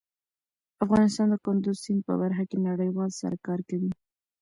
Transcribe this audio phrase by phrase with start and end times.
[0.83, 3.91] افغانستان د کندز سیند په برخه کې نړیوالو سره کار کوي.